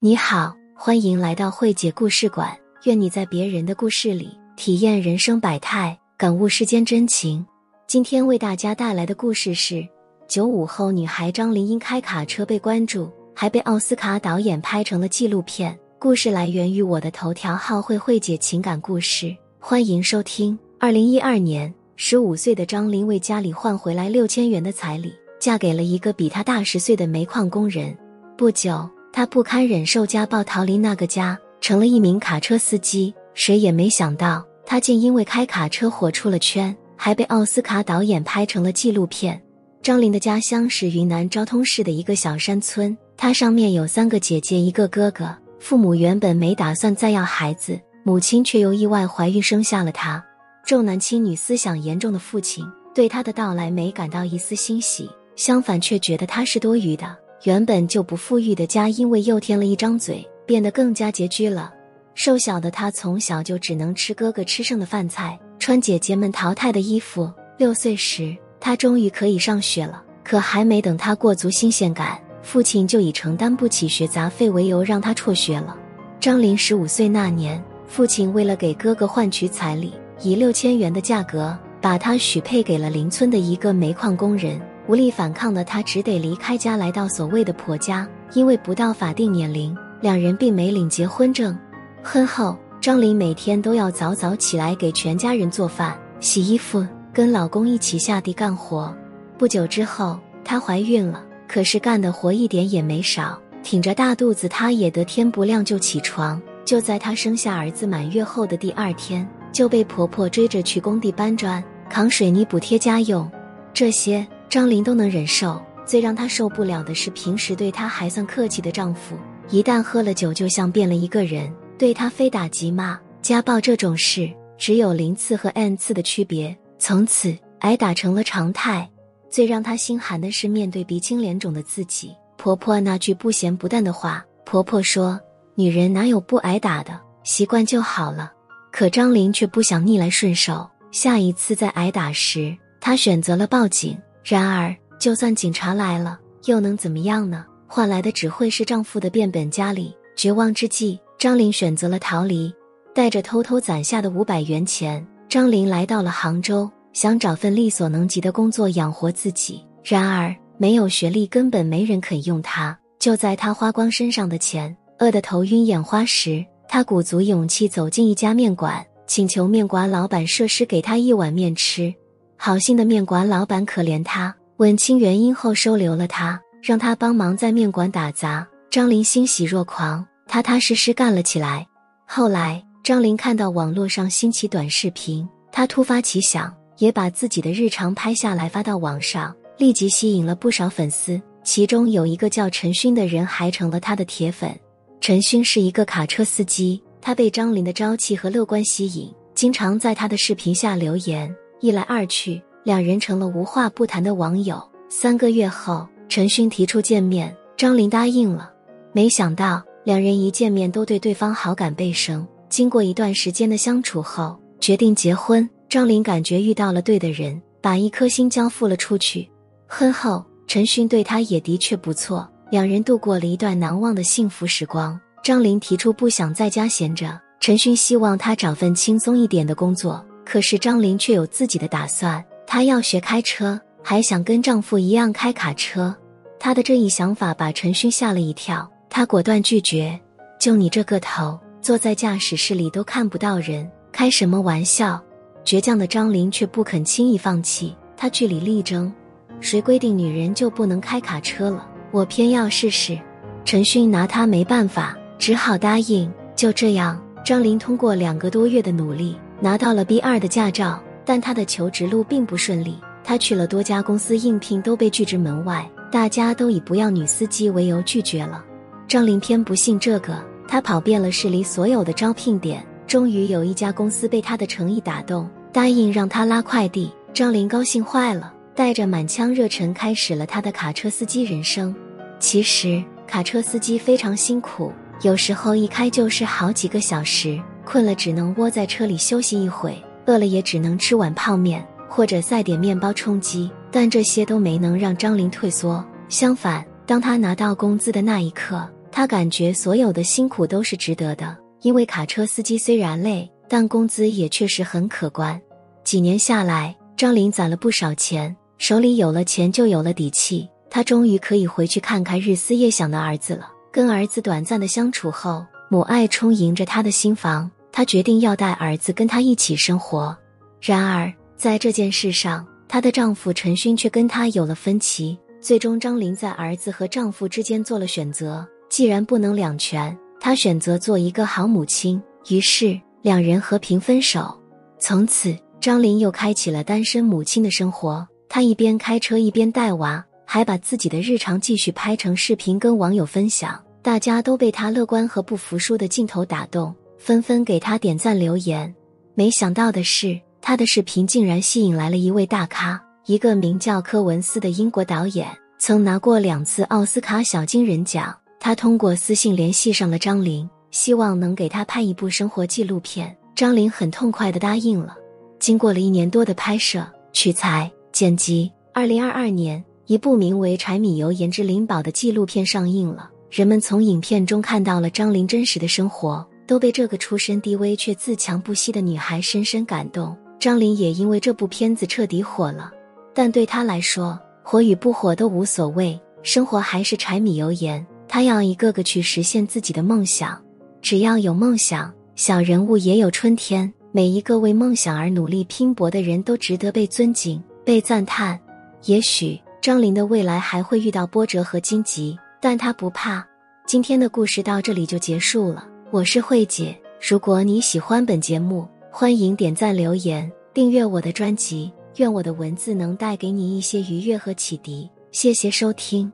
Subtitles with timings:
[0.00, 2.56] 你好，欢迎来到慧姐故事馆。
[2.84, 7.44] 愿你在别人的故事里体验人生百态，感悟世间真情。
[7.88, 9.84] 今天为大家带来的故事是：
[10.28, 15.76] 九五后女孩张琳因开卡车被关注，还被奥斯卡导演拍成了纪录片。
[15.98, 20.56] 故事来源于我的头条号“慧慧姐情感故事”，欢迎收听。
[20.78, 27.98] 二零一二年，十五岁的张琳为家里换回来六千元的彩礼，嫁给了一个比她大十岁的煤矿工人。
[28.36, 28.88] 不久。
[29.18, 33.12] 他不堪忍受家暴，逃离那个家，成了一名卡车司机。
[33.34, 39.42] 谁也没想到，他竟因为开卡车火出了圈，还被奥斯卡导演拍成了纪录片。
[39.82, 45.36] 张琳的家乡是云南昭通市的一个小山村，她上面有三个姐姐，一个哥哥。
[45.58, 50.24] 父母原本没打算再要孩子，母亲却又意外怀孕生下了他。
[50.64, 57.16] 重男轻女思想严重的父亲对他的到来没感到一丝欣喜，相反却觉得他是多余的。
[57.44, 61.72] 原本就不富裕的家，因为又添了一张嘴，变得更加拮据了。
[62.14, 67.32] 瘦小的他从小就只能吃哥哥吃剩的饭菜，穿姐姐们淘汰的衣服。
[67.56, 70.02] 六岁时，他终于可以上学了。
[70.24, 75.76] 可还没等他过足新鲜感，父亲就以承担不起学杂费为由让他辍学了。
[76.20, 84.60] 张琳十五岁那年，父亲为了给哥哥换取彩礼，以六千元的价格把他许配给了邻村的一个煤矿工人。
[84.88, 88.08] 无力反抗的他只得离开家，来到所谓的婆家。
[88.32, 91.56] 因为不到法定年龄，两人并没领结婚证。
[92.02, 98.94] 婚后，张琳每天都要早早起来给全家人做饭、洗衣服，跟老公一起下地干活。
[99.36, 103.38] 不久之后，她怀孕了，可是干的活一点也没少。
[103.62, 106.40] 挺着大肚子，她也得天不亮就起床。
[106.64, 113.30] 就在她生下儿子满月后的第二天，就被婆婆追着去工地搬砖、扛水泥补贴家用。
[113.74, 114.26] 这些。
[114.48, 119.16] 张琳都能忍受，最让她受不了的是平时对她还算客气的丈夫，
[119.50, 122.98] 一旦喝了酒就像变了一个人，对她非打即骂。
[123.20, 128.88] 家暴这种事只有零次和 n 次的区别，从此挨打成了常态。
[129.28, 134.24] 最让她心寒的是面对鼻青脸肿的自己，婆婆那句不咸不淡的话。
[134.46, 135.20] 婆婆说
[135.54, 138.32] ：“女人哪有不挨打的，习惯就好了。”
[138.72, 143.98] 可张琳却不想逆来顺受，下一次再挨打时，她选择了报警。
[144.28, 147.46] 然而，就算警察来了，又能怎么样呢？
[147.66, 149.90] 换来的只会是丈夫的变本加厉。
[150.16, 152.52] 绝望之际，张玲选择了逃离，
[152.94, 159.64] 带着偷偷攒下的五百元钱，张玲来到了杭州，想找份力所能及的工作养活自己。
[159.82, 162.78] 然而，没有学历，根本没人肯用她。
[162.98, 171.94] 就在她花光身上的钱，饿得头晕眼花时，她鼓足勇气走进一家面馆，请求面馆老板设施给她一碗面吃。
[172.40, 178.46] 好心的面馆老板可怜他，问清原因后收留了他，让他帮忙在面馆打杂。
[178.70, 181.66] 张琳欣喜若狂，踏踏实实干了起来。
[182.06, 191.20] 后来，张琳看到网络上兴起短视频，她突发奇想，也把自己的日常拍下来发到网上，立即吸引了不少粉丝。
[191.42, 194.56] 其中有一个叫陈勋的人还成了他的铁粉。
[195.00, 201.34] 陈勋是一个卡车司机，他被张琳的朝气和乐观吸引，经常在他的视频下留言。
[201.60, 204.62] 一来二去，两人成了无话不谈的网友。
[204.88, 208.52] 三个月后，陈勋提出见面，张琳答应了。
[208.92, 212.26] 没想到，两人一见面都对对方好感倍升。
[212.48, 215.48] 经过一段时间的相处后，决定结婚。
[215.68, 219.28] 张琳感觉遇到了对的人，把一颗心交付了出去。
[219.66, 224.98] 婚后，陈勋对她也的确不错，两人度过了一段难忘的幸福时光。
[225.24, 230.02] 张琳提出不想在家闲着，陈勋希望她找份轻松一点的工作。
[230.30, 235.96] 可是张琳却有自己的打算，她要学开车，还想跟丈夫一样开卡车。
[236.38, 239.98] 她的这一想法把陈勋吓了一跳，他果断拒绝
[240.38, 245.02] ：“就你这个头，坐在驾驶室里都看不到人，开什么玩笑？”
[245.46, 248.92] 倔强的张琳却不肯轻易放弃，她据理力争
[249.40, 251.66] ：“谁规定女人就不能开卡车了？
[251.90, 252.98] 我偏要试试。”
[253.46, 256.12] 陈勋拿她没办法，只好答应。
[256.36, 259.16] 就这样，张琳通过两个多月的努力。
[259.40, 262.78] 拿到了 B 二的驾照，但他的求职路并不顺利。
[263.04, 265.68] 他去了多家公司应聘，都被拒之门外。
[265.90, 268.44] 大家都以不要女司机为由拒绝了。
[268.86, 276.92] 张林偏不信这个，他跑遍了市里所有的招聘点，终于有一家公司被他的诚意打动，答应让他拉快递。
[277.14, 281.74] 张林高兴坏了，带着满腔热忱开始了他的卡车司机人生。
[282.18, 284.70] 其实卡车司机非常辛苦，
[285.02, 287.40] 有时候一开就是好几个小时。
[287.70, 289.76] 困了只能窝在车里休息一会，
[290.06, 293.50] 饿了也只能吃碗泡面或者塞点面包充饥。
[293.70, 295.84] 但这些都没能让张琳退缩。
[296.08, 305.38] 相反，当他拿到工资的那一刻，他感觉所有的辛苦都是值得的，因为卡车司机虽然累，但工资也确实很可观。
[305.84, 313.50] 几年下来，张琳攒了不少钱，手里有了钱就有了底气，他终于可以回去看看日思夜想的儿子了。
[313.70, 320.16] 跟儿子短暂的相处后，母爱充盈着他的心房，他决定要带儿子跟他一起生活。
[320.60, 325.16] 然而，在这件事上，她的丈夫陈勋却跟她有了分歧。
[325.40, 328.46] 最终，张琳在儿子和丈夫之间做了选择。
[328.68, 332.02] 既然不能两全，她选择做一个好母亲。
[332.28, 334.36] 于是，两人和平分手。
[334.80, 338.06] 从此，张琳又开启了单身母亲的生活。
[338.28, 343.58] 她一边开车一边带娃，还把自己的日常继续拍成视频跟网友分享。
[343.80, 348.74] 大家都被她乐观和不服输的镜头打动，纷纷给他点赞留言。
[349.14, 350.20] 没想到的是。
[350.40, 355.28] 他的视频竟然吸引来了一位大咖，一个名叫科文斯的英国导演，
[355.58, 358.16] 曾拿过两次奥斯卡小金人奖。
[358.40, 363.14] 他通过私信联系上了张琳，希望能给他拍一部生活纪录片。
[363.34, 364.96] 张琳很痛快的答应了。
[365.38, 373.10] 经过了一年多的拍摄、取材、剪辑，二零二二年，一部名为《柴米油盐之灵宝》的纪录片上映了。
[373.30, 380.16] 人们从影片中看到了张琳真实的生活，都被这个出身低微却自强不息的女孩深深感动。
[380.40, 382.72] 张琳也因为这部片子彻底火了，
[383.12, 387.86] 但对她来说，火与不火都无所谓，生活还是柴米油盐。
[388.08, 390.42] 她要一个个去实现自己的梦想。
[390.80, 393.70] 只要有梦想，小人物也有春天。
[393.92, 398.38] 每一个为梦想而努力拼搏的人都值得被尊敬、被赞叹。
[398.84, 403.26] 也许张琳的未来还会遇到波折和荆棘，但她不怕。
[403.66, 405.66] 今天的故事到这里就结束了。
[405.90, 408.68] 我是慧姐，如果你喜欢本节目。
[408.90, 414.86] 欢迎点赞、留言、订阅我的专辑，愿我的文字能带给你一些愉悦和启迪。
[415.12, 416.12] 谢谢收听。